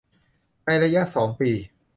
[0.65, 1.51] ในระยะสองปี